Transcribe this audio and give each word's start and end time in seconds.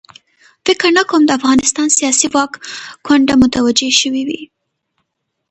فکر 0.65 0.87
نه 0.97 1.03
کوم 1.09 1.21
د 1.25 1.31
افغانستان 1.39 1.87
سیاسي 1.97 2.27
واک 2.33 2.51
کونډه 3.05 3.35
متوجه 3.41 3.89
شوې 4.01 4.23
وي. 4.27 4.41